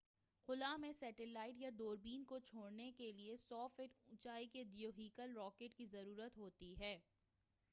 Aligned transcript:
خلا 0.47 0.75
میں 0.77 0.91
سٹیلائٹ 0.91 1.57
یا 1.57 1.69
دوربین 1.79 2.23
کو 2.25 2.39
چھوڑنے 2.39 2.89
کے 2.97 3.11
لئے 3.11 3.33
100 3.33 3.67
فٹ 3.75 3.99
اونچائی 4.07 4.47
کے 4.47 4.63
دیوہیکل 4.71 5.37
راکٹ 5.37 5.77
کی 5.77 5.85
ضرورت 5.87 6.37
ہوتی 6.37 6.73
ہے 6.79 6.97